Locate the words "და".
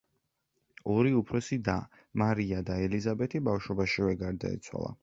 1.69-1.77, 2.71-2.81